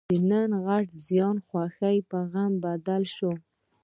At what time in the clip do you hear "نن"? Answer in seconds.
0.29-0.51